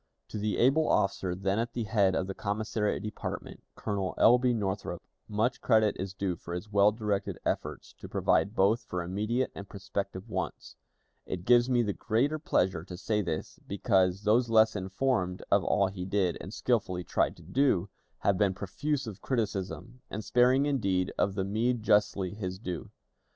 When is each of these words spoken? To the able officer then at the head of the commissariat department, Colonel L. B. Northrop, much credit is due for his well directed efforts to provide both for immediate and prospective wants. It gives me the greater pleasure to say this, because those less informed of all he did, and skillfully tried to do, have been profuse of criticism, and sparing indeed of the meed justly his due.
To 0.29 0.39
the 0.39 0.57
able 0.57 0.89
officer 0.89 1.35
then 1.35 1.59
at 1.59 1.73
the 1.73 1.83
head 1.83 2.15
of 2.15 2.25
the 2.25 2.33
commissariat 2.33 3.03
department, 3.03 3.61
Colonel 3.75 4.15
L. 4.17 4.39
B. 4.39 4.51
Northrop, 4.51 4.99
much 5.27 5.61
credit 5.61 5.95
is 5.99 6.15
due 6.15 6.35
for 6.35 6.55
his 6.55 6.71
well 6.71 6.91
directed 6.91 7.37
efforts 7.45 7.93
to 7.99 8.09
provide 8.09 8.55
both 8.55 8.81
for 8.83 9.03
immediate 9.03 9.51
and 9.53 9.69
prospective 9.69 10.27
wants. 10.27 10.75
It 11.27 11.45
gives 11.45 11.69
me 11.69 11.83
the 11.83 11.93
greater 11.93 12.39
pleasure 12.39 12.83
to 12.83 12.97
say 12.97 13.21
this, 13.21 13.59
because 13.67 14.23
those 14.23 14.49
less 14.49 14.75
informed 14.75 15.43
of 15.51 15.63
all 15.63 15.85
he 15.85 16.03
did, 16.05 16.35
and 16.41 16.51
skillfully 16.51 17.03
tried 17.03 17.37
to 17.37 17.43
do, 17.43 17.87
have 18.21 18.39
been 18.39 18.55
profuse 18.55 19.05
of 19.05 19.21
criticism, 19.21 20.01
and 20.09 20.25
sparing 20.25 20.65
indeed 20.65 21.13
of 21.19 21.35
the 21.35 21.43
meed 21.43 21.83
justly 21.83 22.31
his 22.33 22.57
due. 22.57 22.89